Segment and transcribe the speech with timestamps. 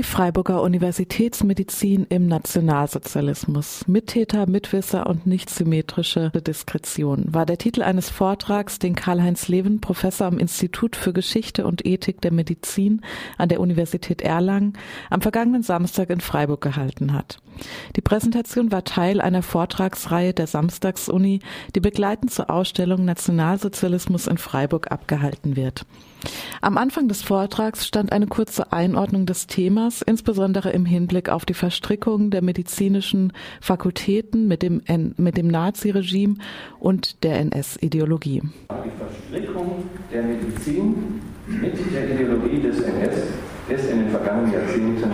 [0.00, 3.86] Die Freiburger Universitätsmedizin im Nationalsozialismus.
[3.86, 10.26] Mittäter, Mitwisser und nicht symmetrische Diskretion war der Titel eines Vortrags, den Karl-Heinz Leven, Professor
[10.26, 13.02] am Institut für Geschichte und Ethik der Medizin
[13.36, 14.72] an der Universität Erlangen,
[15.10, 17.36] am vergangenen Samstag in Freiburg gehalten hat.
[17.96, 21.40] Die Präsentation war Teil einer Vortragsreihe der Samstagsuni,
[21.74, 25.86] die begleitend zur Ausstellung Nationalsozialismus in Freiburg abgehalten wird.
[26.60, 31.54] Am Anfang des Vortrags stand eine kurze Einordnung des Themas, insbesondere im Hinblick auf die
[31.54, 34.82] Verstrickung der medizinischen Fakultäten mit dem,
[35.16, 36.34] mit dem Naziregime
[36.78, 38.42] und der NS-Ideologie.
[38.42, 43.16] Die Verstrickung der Medizin mit der Ideologie des NS
[43.68, 45.10] ist in den vergangenen Jahrzehnten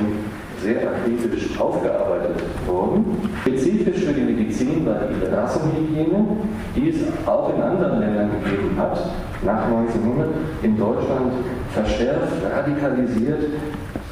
[0.62, 3.04] sehr akribisch aufgearbeitet worden.
[3.42, 6.26] Spezifisch für die Medizin war die Rassenhygiene,
[6.74, 6.96] die es
[7.26, 8.98] auch in anderen Ländern gegeben hat,
[9.44, 10.28] nach 1900
[10.62, 11.32] in Deutschland
[11.72, 13.44] verschärft, radikalisiert,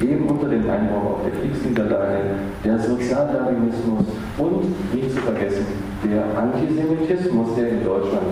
[0.01, 2.19] eben unter dem Einbruch auf der Kriegsniederlage,
[2.63, 4.05] der Sozialdarwinismus
[4.37, 5.65] und, nicht zu vergessen,
[6.03, 8.27] der Antisemitismus, der in Deutschland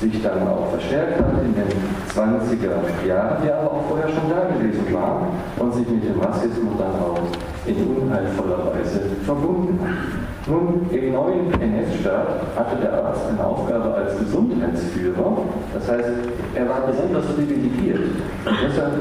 [0.00, 1.70] sich dann auch verstärkt hat in den
[2.14, 5.28] 20er Jahren, der aber auch vorher schon da gewesen war
[5.58, 7.18] und sich mit dem Rassismus dann auch
[7.66, 10.24] in unheilvoller Weise verbunden hat.
[10.46, 15.38] Nun, im neuen NS-Staat hatte der Arzt eine Aufgabe als Gesundheitsführer,
[15.72, 16.10] das heißt,
[16.54, 18.00] er war besonders privilegiert.
[18.44, 18.92] Und deshalb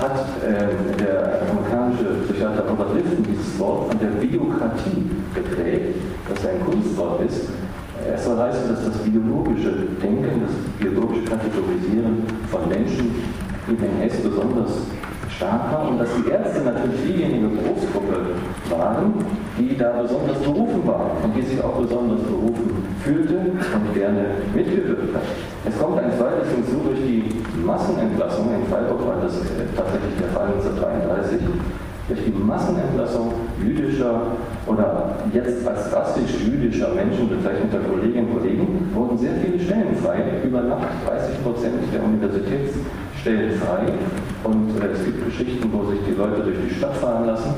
[0.00, 5.96] hat äh, der amerikanische Psychiater Robert Lifton dieses Wort von der Biokratie geprägt,
[6.28, 7.48] das ein Kunstwort ist,
[8.14, 13.14] es soll heißen, dass das biologische Denken, das biologische Kategorisieren von Menschen
[13.68, 14.86] im NS besonders
[15.36, 18.40] stark war und dass die Ärzte natürlich diejenige Berufsgruppe
[18.70, 19.14] waren,
[19.58, 25.14] die da besonders berufen war und die sich auch besonders berufen fühlte und gerne mitgewirkt
[25.14, 25.22] hat.
[25.68, 27.24] Es kommt ein zweites hinzu durch die
[27.64, 28.48] Massenentlassung.
[28.54, 29.34] In Freiburg war das
[29.76, 31.40] tatsächlich der Fall 1933
[32.08, 34.22] durch die Massenentlassung jüdischer
[34.66, 40.22] oder jetzt als rassisch jüdischer Menschen bezeichneter Kolleginnen und Kollegen wurden sehr viele Stellen frei,
[40.44, 43.86] über Nacht 30 Prozent der Universitätsstellen frei.
[44.44, 47.54] Und äh, es gibt Geschichten, wo sich die Leute durch die Stadt fahren lassen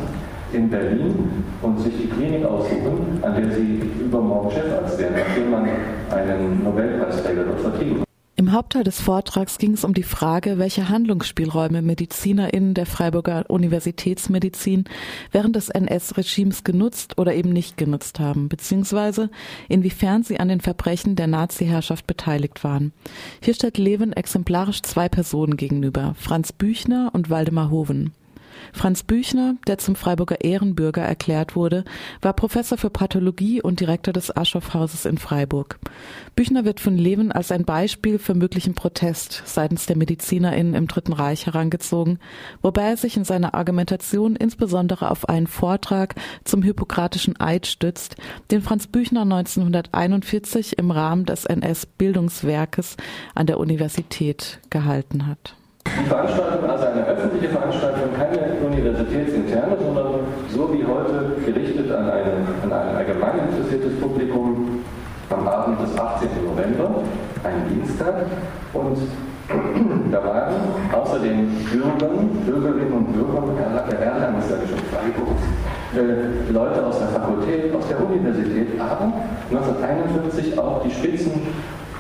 [0.52, 5.68] in Berlin und sich die Klinik aussuchen, an der sie übermorgen Chefarzt werden, nachdem man
[6.10, 8.07] einen Nobelpreisträger dort vertrieben
[8.48, 14.84] im Hauptteil des Vortrags ging es um die Frage, welche Handlungsspielräume MedizinerInnen der Freiburger Universitätsmedizin
[15.32, 19.28] während des NS-Regimes genutzt oder eben nicht genutzt haben, beziehungsweise
[19.68, 22.94] inwiefern sie an den Verbrechen der Nazi-Herrschaft beteiligt waren.
[23.42, 28.14] Hier stellt Levin exemplarisch zwei Personen gegenüber, Franz Büchner und Waldemar Hoven.
[28.72, 31.84] Franz Büchner, der zum Freiburger Ehrenbürger erklärt wurde,
[32.20, 35.78] war Professor für Pathologie und Direktor des Aschoffhauses in Freiburg.
[36.36, 41.12] Büchner wird von Leven als ein Beispiel für möglichen Protest seitens der MedizinerInnen im Dritten
[41.12, 42.18] Reich herangezogen,
[42.62, 46.14] wobei er sich in seiner Argumentation insbesondere auf einen Vortrag
[46.44, 48.16] zum Hippokratischen Eid stützt,
[48.50, 52.96] den Franz Büchner 1941 im Rahmen des NS-Bildungswerkes
[53.34, 55.54] an der Universität gehalten hat.
[55.86, 60.06] Die Veranstaltung, also eine öffentliche Veranstaltung, keine universitätsinterne, sondern
[60.48, 64.84] so wie heute gerichtet an, eine, an ein allgemein interessiertes Publikum
[65.30, 66.28] am Abend des 18.
[66.44, 67.02] November,
[67.44, 68.14] ein Dienstag.
[68.72, 68.98] Und
[70.12, 70.54] da waren
[70.92, 73.56] außer den Bürgern, Bürgerinnen und Bürgern
[73.90, 75.36] der Erlangen, sage ich schon, Freiburg,
[75.96, 79.12] äh, Leute aus der Fakultät, aus der Universität, aber
[79.50, 81.32] 1941 auch die Spitzen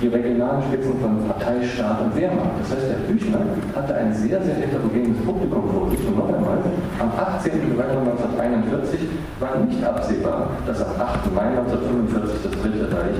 [0.00, 2.54] die regionalen Spitzen von Partei, Staat und Wehrmacht.
[2.62, 3.40] Das heißt, der Büchner
[3.74, 6.00] hatte ein sehr, sehr heterogenes Publikum vor sich.
[6.06, 6.58] Und noch einmal,
[6.98, 7.52] am 18.
[7.70, 9.00] November 1941
[9.40, 11.34] war nicht absehbar, dass am 8.
[11.34, 13.18] Mai 1945 das Dritte Reich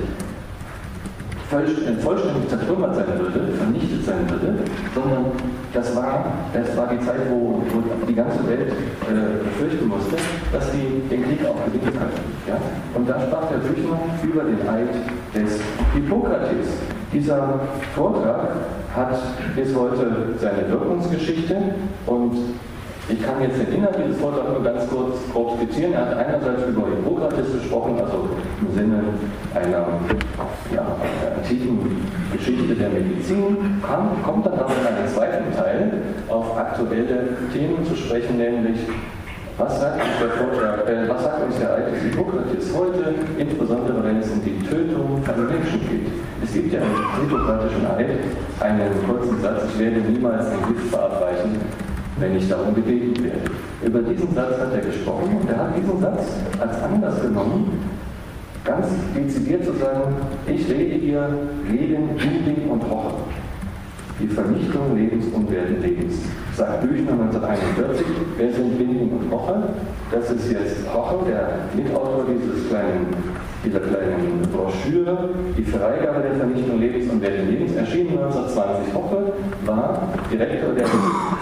[1.49, 4.53] vollständig zertrümmert sein würde, vernichtet sein würde,
[4.93, 5.25] sondern
[5.73, 10.15] das war, das war die Zeit, wo, wo die ganze Welt äh, befürchten musste,
[10.53, 12.21] dass sie den Krieg auch gewinnen könnten.
[12.47, 12.57] Ja?
[12.93, 14.89] Und da sprach der Büchner über den Eid
[15.33, 15.59] des
[15.93, 16.67] Hippokrates.
[17.13, 17.59] Dieser
[17.95, 18.49] Vortrag
[18.95, 19.19] hat
[19.55, 21.55] bis heute seine Wirkungsgeschichte
[22.05, 22.37] und
[23.11, 25.93] ich kann jetzt den Inhalt dieses Vortrags nur ganz kurz grob skizzieren.
[25.93, 28.29] Er hat einerseits über Hippokrates gesprochen, also
[28.61, 29.03] im Sinne
[29.55, 29.87] einer
[30.75, 30.85] ja,
[31.35, 33.81] antiken Geschichte der Medizin,
[34.23, 35.91] kommt dann aber in einem zweiten Teil
[36.27, 38.77] auf aktuelle Themen zu sprechen, nämlich
[39.59, 44.17] was sagt uns der Vortrag, äh, was sagt uns der alte Hippokrates heute, insbesondere wenn
[44.17, 46.07] es um die Tötung von Menschen geht?
[46.41, 48.09] Es gibt ja im hippokratischen Eid
[48.61, 51.59] einen kurzen Satz, ich werde niemals ein Gift verabreichen,
[52.19, 53.51] wenn ich darum gebeten werde.
[53.83, 56.23] Über diesen Satz hat er gesprochen und er hat diesen Satz
[56.59, 57.85] als Anlass genommen,
[58.63, 60.15] ganz dezidiert zu sagen,
[60.47, 61.29] ich rede hier
[61.69, 62.68] gegen Juding
[64.19, 64.21] und.
[64.21, 66.15] Die Vernichtung lebensunwerten Lebens.
[66.55, 68.05] sagt Büchner 1941,
[68.37, 69.63] wer sind Binding und Hoche?
[70.11, 73.07] Das ist jetzt Hoche, der Mitautor dieses kleinen,
[73.63, 78.93] dieser kleinen Broschüre, die Freigabe der Vernichtung Lebens und Werte Lebens, erschienen 1920.
[78.93, 79.33] Hoche
[79.65, 80.87] war Direktor der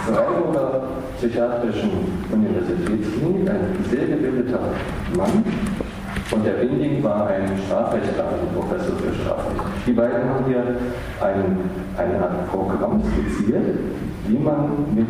[0.05, 0.83] Freiburger
[1.17, 1.89] Psychiatrischen
[2.31, 4.59] Universitätsklinik, ein sehr gebildeter
[5.15, 5.43] Mann,
[6.31, 9.61] und der Binding war ein Strafrechtler, ein Professor für Strafrecht.
[9.85, 10.63] Die beiden haben hier
[11.21, 11.57] ein,
[11.97, 13.63] eine Art Programm skizziert,
[14.27, 15.07] wie man mit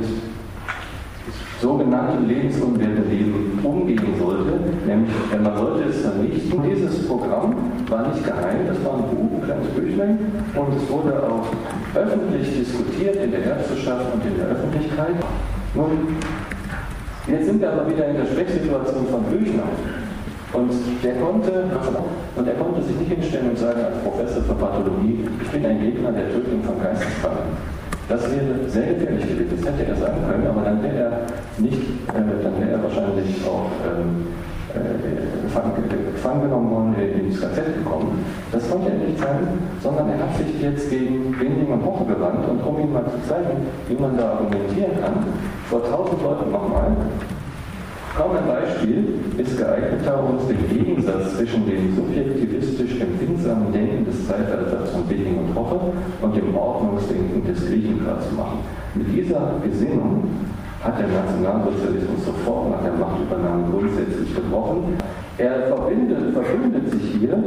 [1.59, 5.11] sogenannten lebensunwerten Leben umgehen sollte, nämlich
[5.41, 6.61] man sollte es vernichten.
[6.63, 7.55] Dieses Programm
[7.89, 10.19] war nicht geheim, das war ein Buch, ein kleines Büchlein
[10.53, 11.47] und es wurde auch
[11.95, 15.15] öffentlich diskutiert in der Ärzteschaft und in der Öffentlichkeit.
[15.73, 16.15] Nun,
[17.27, 19.63] jetzt sind wir aber wieder in der Sprechsituation von Büchner.
[20.53, 20.71] Und
[21.03, 21.51] der konnte,
[22.35, 25.81] und er konnte sich nicht hinstellen und sagen, als Professor für Pathologie, ich bin ein
[25.81, 27.51] Gegner der Tötung von Geisteskranken.
[28.07, 31.11] Das wäre sehr gefährlich gewesen, das hätte er sagen können, aber dann wäre er
[31.57, 34.31] nicht, äh, dann wäre er wahrscheinlich auch ähm,
[34.71, 35.71] äh, gefangen,
[36.15, 38.23] gefangen genommen worden, ins KZ gekommen.
[38.53, 39.47] Das konnte er nicht sagen,
[39.83, 43.19] sondern er hat sich jetzt gegen Winding und Hoche gewandt und um ihm mal zu
[43.27, 45.27] zeigen, wie man da argumentieren kann,
[45.69, 46.95] vor tausend Leuten nochmal,
[48.17, 54.89] Kaum ein Beispiel ist geeigneter, uns den Gegensatz zwischen dem subjektivistisch empfindsamen Denken des Zeitalters
[54.89, 55.93] von Billing und Hoche
[56.23, 58.57] und dem Ordnungsdenken des Griechen klarzumachen.
[58.95, 60.23] Mit dieser Gesinnung
[60.81, 64.97] hat der Nationalsozialismus sofort nach der Machtübernahme grundsätzlich gebrochen.
[65.37, 67.37] Er verbindet, verbündet sich hier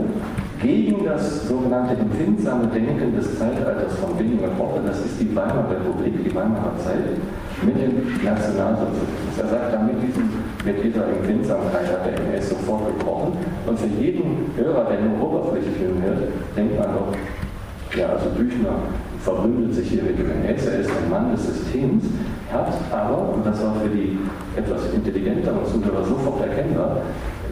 [0.62, 6.22] gegen das sogenannte empfindsame Denken des Zeitalters von und Hoche, das ist die Weimarer Republik,
[6.22, 7.18] die Weimarer Zeit,
[7.62, 9.38] mit dem Nationalsozialismus.
[9.38, 10.30] Er sagt, da mit, diesem,
[10.64, 13.32] mit dieser Empfindsamkeit hat der NS sofort gebrochen.
[13.66, 16.22] Und für jeden Hörer, der nur oberflächlich hört,
[16.56, 18.76] denkt man doch, ja, also Büchner
[19.22, 22.04] verbündet sich hier mit dem NS, er ist ein Mann des Systems,
[22.52, 24.18] hat aber, und das war für die
[24.56, 26.98] etwas intelligenteren Zuhörer sofort erkennbar,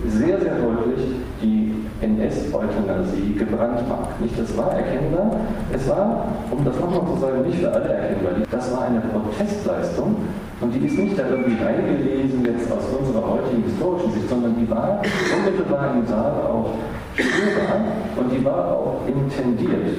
[0.06, 1.06] sehr, sehr deutlich
[1.42, 4.20] die NS-Euthanasie gebrandmarkt.
[4.20, 5.32] Nicht, das war erkennbar,
[5.72, 10.16] es war, um das nochmal zu sagen, nicht für alle erkennbar, das war eine Protestleistung
[10.60, 14.68] und die ist nicht da irgendwie reingelesen jetzt aus unserer heutigen historischen Sicht, sondern die
[14.68, 15.00] war
[15.36, 16.74] unmittelbar im Saal auch
[17.14, 17.84] spürbar
[18.16, 19.96] und die war auch intendiert.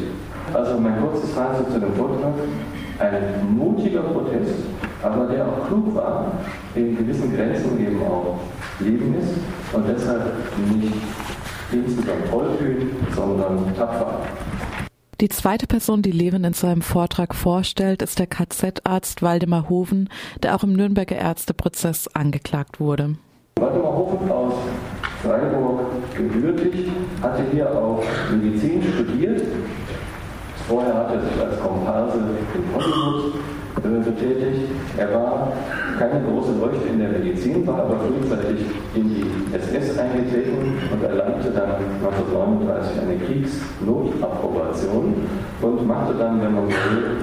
[0.53, 2.33] Also mein kurzes Fazit zu dem Vortrag,
[2.99, 4.55] ein mutiger Protest,
[5.01, 6.31] aber der auch klug war,
[6.75, 8.39] in gewissen Grenzen eben auch
[8.79, 9.35] leben ist
[9.73, 10.33] und deshalb
[10.73, 10.93] nicht
[11.71, 14.19] insgesamt tollkühn, sondern tapfer.
[15.21, 20.07] Die zweite Person, die Levin in seinem Vortrag vorstellt, ist der KZ-Arzt Waldemar Hoven,
[20.43, 23.17] der auch im Nürnberger Ärzteprozess angeklagt wurde.
[23.59, 24.53] Waldemar Hoven aus
[25.21, 25.81] Freiburg
[26.15, 26.87] gebürtig,
[27.21, 28.01] hatte hier auch
[28.31, 29.41] Medizin studiert.
[30.69, 32.17] Vorher hat er sich als Komparse
[32.55, 33.33] in Hollywood
[33.81, 34.69] betätigt.
[34.97, 35.53] Er war
[35.97, 38.65] keine große Leuchte in der Medizin, war aber frühzeitig
[38.95, 41.71] in die SS eingetreten und erlangte dann
[42.03, 45.15] 1939 eine Kriegsnotapprobation
[45.61, 47.17] und machte dann, wenn man will,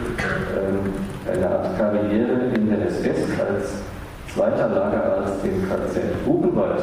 [0.56, 3.82] äh, eine Art Karriere in der SS als
[4.32, 6.82] zweiter Lagerarzt im KZ Buchenwald.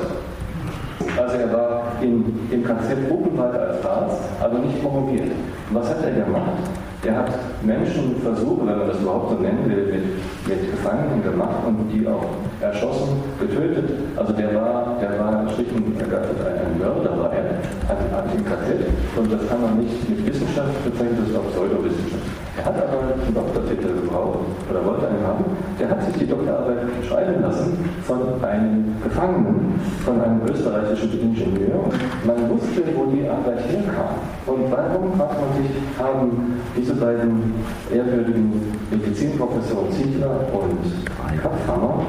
[1.18, 5.32] Also er war in, im KZ Buchenwald als Arzt, aber nicht promoviert.
[5.72, 6.60] Was hat er gemacht?
[7.06, 7.32] Er hat
[7.64, 10.04] Menschenversuche, wenn man das überhaupt so nennen will, mit,
[10.48, 12.24] mit Gefangenen gemacht und die auch
[12.62, 13.90] erschossen, getötet.
[14.16, 17.60] Also der war, der war schlicht und ergattert ein Mörder war er,
[17.92, 18.88] ein, ein KZ.
[19.18, 22.33] Und das kann man nicht mit Wissenschaft bezeichnen, das ist auch Pseudowissenschaft.
[22.56, 25.44] Er hat aber einen Doktortitel gebraucht oder wollte einen haben.
[25.80, 31.82] Der hat sich die Doktorarbeit schreiben lassen von einem Gefangenen, von einem österreichischen Ingenieur.
[32.24, 34.22] Man wusste, wo die Arbeit herkam.
[34.46, 37.56] Und warum, fragt man sich, haben diese beiden
[37.92, 38.52] ehrwürdigen
[38.92, 42.06] Medizinprofessoren Ziegler und Kapfhammer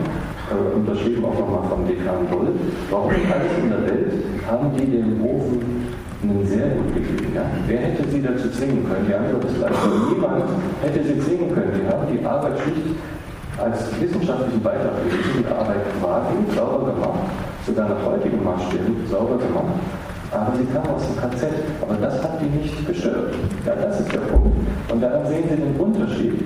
[0.51, 2.53] äh, unterschrieben auch nochmal vom Dekan Doll,
[2.91, 4.13] warum in der Welt
[4.47, 5.84] haben die den Ofen
[6.31, 6.93] einen sehr gut.
[7.35, 7.43] Ja?
[7.67, 9.07] Wer hätte sie dazu zwingen können?
[9.09, 9.77] Die Antwort ist leider
[10.09, 10.45] niemand
[10.83, 11.73] hätte sie zwingen können.
[11.75, 12.97] Die haben die Arbeit schlicht
[13.59, 17.31] als wissenschaftlichen Beitrag für diese Arbeit quasi sauber gemacht,
[17.67, 19.79] sogar nach heutigen Maßstäben sauber gemacht.
[20.31, 21.47] Aber sie kam aus dem KZ.
[21.81, 23.35] Aber das hat die nicht gestört.
[23.65, 24.57] Ja, das ist der Punkt.
[24.91, 26.45] Und daran sehen Sie den Unterschied.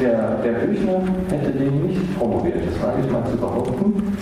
[0.00, 4.16] Der, der Büchner hätte den nicht promoviert, das wage ich mal zu behaupten.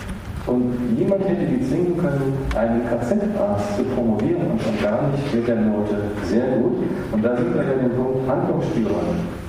[0.47, 5.47] Und niemand hätte die zwingen können, einen KZ-Arzt zu promovieren und schon gar nicht mit
[5.47, 6.83] der Note sehr gut.
[7.13, 9.42] Und da sind wir ja den Punkt Handlungsspielräume.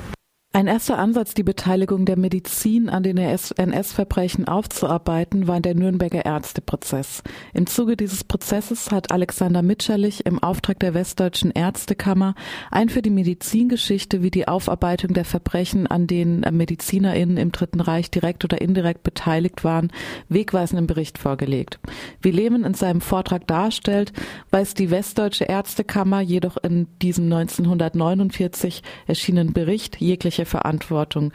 [0.55, 7.23] Ein erster Ansatz, die Beteiligung der Medizin an den NS-Verbrechen aufzuarbeiten, war der Nürnberger Ärzteprozess.
[7.55, 12.35] Im Zuge dieses Prozesses hat Alexander Mitscherlich im Auftrag der Westdeutschen Ärztekammer
[12.69, 18.11] ein für die Medizingeschichte wie die Aufarbeitung der Verbrechen, an denen MedizinerInnen im Dritten Reich
[18.11, 19.91] direkt oder indirekt beteiligt waren,
[20.29, 21.79] wegweisenden Bericht vorgelegt.
[22.21, 24.13] Wie Lehmann in seinem Vortrag darstellt,
[24.51, 31.31] weist die Westdeutsche Ärztekammer jedoch in diesem 1949 erschienenen Bericht jegliche Verantwortung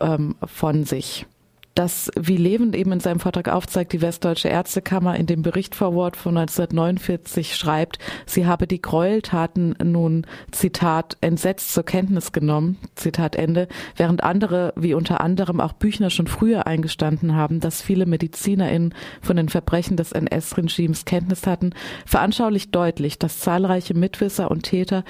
[0.00, 1.26] ähm, von sich
[1.74, 6.36] dass, wie Levend eben in seinem Vortrag aufzeigt, die Westdeutsche Ärztekammer in dem Berichtvorwort von
[6.36, 14.22] 1949 schreibt, sie habe die Gräueltaten nun, Zitat, entsetzt zur Kenntnis genommen, Zitat Ende, während
[14.22, 19.48] andere, wie unter anderem auch Büchner schon früher eingestanden haben, dass viele MedizinerInnen von den
[19.48, 21.70] Verbrechen des NS-Regimes Kenntnis hatten,
[22.04, 25.04] veranschaulicht deutlich, dass zahlreiche Mitwisser und Täter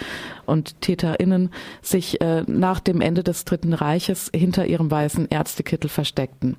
[0.46, 1.50] und TäterInnen
[1.80, 6.51] sich äh, nach dem Ende des Dritten Reiches hinter ihrem weißen Ärztekittel versteckten.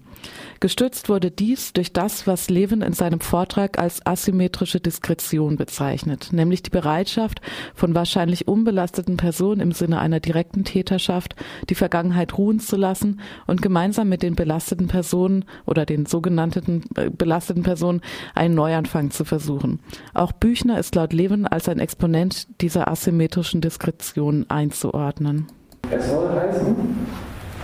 [0.60, 6.64] Gestützt wurde dies durch das, was Levin in seinem Vortrag als asymmetrische Diskretion bezeichnet, nämlich
[6.64, 7.42] die Bereitschaft
[7.76, 11.36] von wahrscheinlich unbelasteten Personen im Sinne einer direkten Täterschaft,
[11.70, 17.10] die Vergangenheit ruhen zu lassen und gemeinsam mit den belasteten Personen oder den sogenannten äh,
[17.10, 18.00] belasteten Personen
[18.34, 19.82] einen Neuanfang zu versuchen.
[20.14, 25.48] Auch Büchner ist laut Levin als ein Exponent dieser asymmetrischen Diskretion einzuordnen.
[25.92, 26.76] Es soll heißen,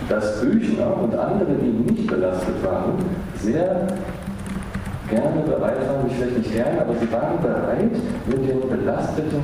[0.08, 2.94] dass Büchner und andere, die nicht belastet waren,
[3.36, 3.86] sehr
[5.10, 9.42] gerne bereit waren, nicht vielleicht nicht gerne, aber sie waren bereit, mit den Belasteten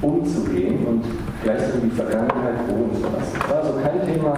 [0.00, 1.04] umzugehen und
[1.42, 3.36] gleichzeitig die Vergangenheit ruhen zu lassen.
[3.38, 4.34] Das war also kein Thema.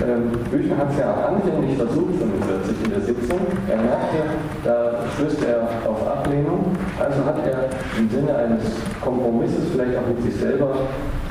[0.00, 3.40] Ähm, Büchner hat es ja auch anfänglich versucht, 45 in der Sitzung.
[3.68, 4.18] Er merkte,
[4.64, 6.76] da stößt er auf Ablehnung.
[6.98, 8.62] Also hat er im Sinne eines
[9.00, 10.76] Kompromisses, vielleicht auch mit sich selber,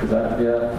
[0.01, 0.71] gesagt, wir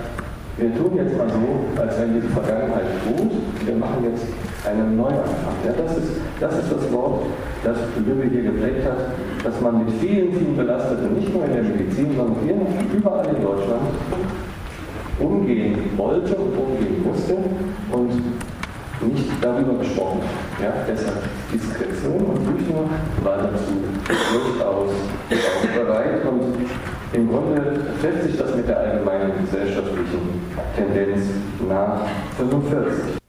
[0.60, 3.32] wir tun jetzt mal so, als wenn die Vergangenheit ruht,
[3.64, 4.26] wir machen jetzt
[4.66, 5.56] einen Neuanfang.
[5.64, 7.24] Ja, das, ist, das ist das Wort,
[7.64, 11.62] das Lübbe hier geprägt hat, dass man mit vielen, vielen Belasteten, nicht nur in der
[11.62, 12.36] Medizin, sondern
[12.94, 13.88] überall in Deutschland
[15.18, 17.36] umgehen wollte und umgehen musste
[17.92, 18.22] und
[19.06, 20.20] nicht darüber gesprochen.
[20.62, 22.84] Ja, deshalb Diskretion und Büchner
[23.22, 23.72] war dazu
[24.32, 24.90] durchaus
[25.74, 26.66] bereit und
[27.12, 30.40] im Grunde trifft sich das mit der allgemeinen gesellschaftlichen
[30.76, 31.26] Tendenz
[31.68, 32.02] nach
[32.36, 33.19] 45.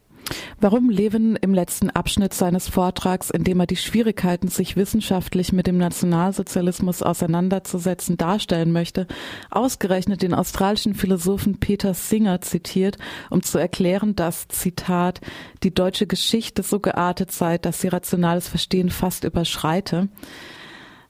[0.63, 5.65] Warum Levin im letzten Abschnitt seines Vortrags, in dem er die Schwierigkeiten, sich wissenschaftlich mit
[5.65, 9.07] dem Nationalsozialismus auseinanderzusetzen, darstellen möchte,
[9.49, 12.99] ausgerechnet den australischen Philosophen Peter Singer zitiert,
[13.31, 15.19] um zu erklären, dass, Zitat,
[15.63, 20.09] die deutsche Geschichte so geartet sei, dass sie rationales Verstehen fast überschreite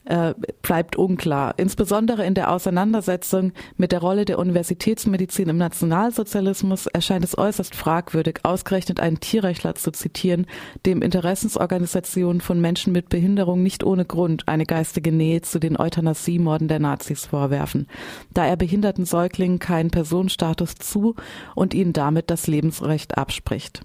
[0.05, 1.53] äh, bleibt unklar.
[1.57, 8.39] Insbesondere in der Auseinandersetzung mit der Rolle der Universitätsmedizin im Nationalsozialismus erscheint es äußerst fragwürdig,
[8.43, 10.47] ausgerechnet einen Tierrechtler zu zitieren,
[10.85, 16.67] dem Interessensorganisationen von Menschen mit Behinderung nicht ohne Grund eine geistige Nähe zu den Euthanasiemorden
[16.67, 17.87] der Nazis vorwerfen,
[18.33, 21.15] da er behinderten Säuglingen keinen Personenstatus zu
[21.55, 23.83] und ihnen damit das Lebensrecht abspricht.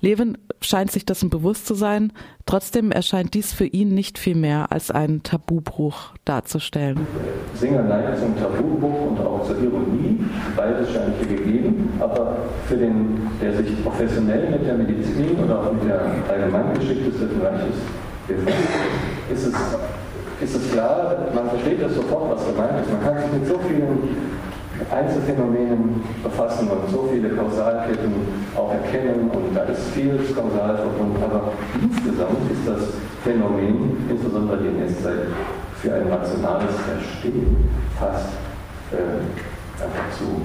[0.00, 2.12] Levin scheint sich dessen bewusst zu sein,
[2.46, 7.06] trotzdem erscheint dies für ihn nicht viel mehr als einen Tabubruch darzustellen.
[7.54, 10.18] Singer neigt zum Tabubruch und auch zur Ironie,
[10.56, 12.36] beides scheint hier gegeben, aber
[12.68, 17.76] für den, der sich professionell mit der Medizin oder auch mit der Allgemeingeschichte des Reiches
[18.26, 18.56] befasst,
[19.32, 19.54] ist es
[20.42, 22.90] ist es klar, man versteht das sofort, was gemeint ist.
[22.90, 24.16] Man kann sich mit so vielen
[24.90, 28.12] Einzelfänomenen befassen und so viele Kausalketten
[28.56, 31.22] auch erkennen und da ist vieles kausal verbunden.
[31.22, 35.28] Aber insgesamt ist das Phänomen, insbesondere die NS-Zeit,
[35.80, 38.28] für ein rationales Verstehen fast
[38.92, 40.42] äh, einfach zu,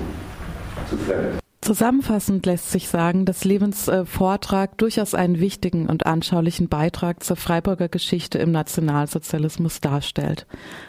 [0.90, 1.47] zu fremd.
[1.68, 7.36] Zusammenfassend lässt sich sagen, dass Levens äh, Vortrag durchaus einen wichtigen und anschaulichen Beitrag zur
[7.36, 10.48] Freiburger Geschichte im Nationalsozialismus darstellt.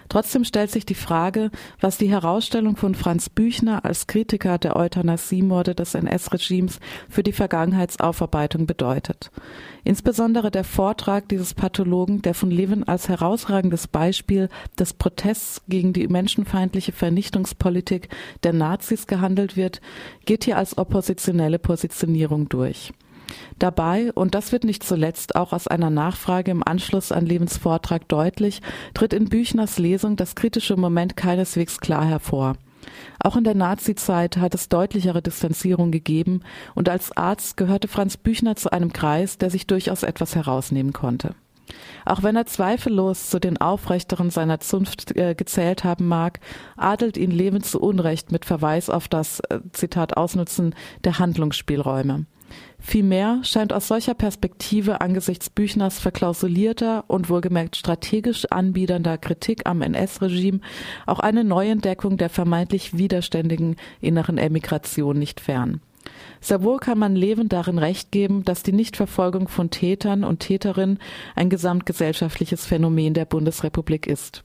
[0.09, 5.75] Trotzdem stellt sich die Frage, was die Herausstellung von Franz Büchner als Kritiker der Euthanasiemorde
[5.75, 9.33] des NS-Regimes für die Vergangenheitsaufarbeitung bedeutet.
[9.83, 16.07] Insbesondere der Vortrag dieses Pathologen, der von Levin als herausragendes Beispiel des Protests gegen die
[16.09, 18.11] menschenfeindliche Vernichtungspolitik
[18.43, 19.81] der Nazis gehandelt wird,
[20.27, 22.93] geht hier als oppositionelle Positionierung durch.
[23.59, 28.09] Dabei, und das wird nicht zuletzt auch aus einer Nachfrage im Anschluss an Levens Vortrag
[28.09, 28.61] deutlich,
[28.95, 32.57] tritt in Büchners Lesung das kritische Moment keineswegs klar hervor.
[33.21, 36.41] Auch in der Nazizeit hat es deutlichere Distanzierung gegeben
[36.75, 41.35] und als Arzt gehörte Franz Büchner zu einem Kreis, der sich durchaus etwas herausnehmen konnte.
[42.05, 46.41] Auch wenn er zweifellos zu den Aufrechteren seiner Zunft äh, gezählt haben mag,
[46.77, 52.27] adelt ihn Levin zu Unrecht mit Verweis auf das, äh, Zitat, Ausnutzen der Handlungsspielräume.
[52.79, 60.61] Vielmehr scheint aus solcher Perspektive angesichts Büchners verklausulierter und wohlgemerkt strategisch anbiedernder Kritik am NS-Regime
[61.07, 65.81] auch eine Neuentdeckung der vermeintlich widerständigen inneren Emigration nicht fern.
[66.41, 70.99] Sehr wohl kann man Levin darin recht geben, dass die Nichtverfolgung von Tätern und Täterinnen
[71.35, 74.45] ein gesamtgesellschaftliches Phänomen der Bundesrepublik ist.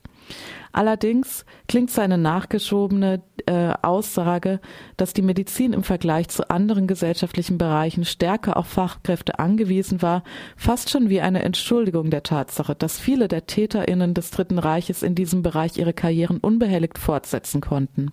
[0.71, 4.59] Allerdings klingt seine nachgeschobene äh, Aussage,
[4.97, 10.23] dass die Medizin im Vergleich zu anderen gesellschaftlichen Bereichen stärker auf Fachkräfte angewiesen war,
[10.57, 15.13] fast schon wie eine Entschuldigung der Tatsache, dass viele der Täterinnen des Dritten Reiches in
[15.13, 18.11] diesem Bereich ihre Karrieren unbehelligt fortsetzen konnten.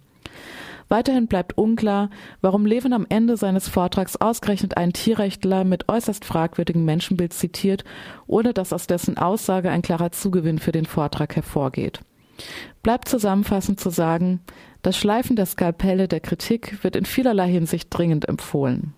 [0.90, 6.84] Weiterhin bleibt unklar, warum Levin am Ende seines Vortrags ausgerechnet einen Tierrechtler mit äußerst fragwürdigem
[6.84, 7.84] Menschenbild zitiert,
[8.26, 12.00] ohne dass aus dessen Aussage ein klarer Zugewinn für den Vortrag hervorgeht.
[12.82, 14.40] Bleibt zusammenfassend zu sagen,
[14.82, 18.94] das Schleifen der Skalpelle der Kritik wird in vielerlei Hinsicht dringend empfohlen.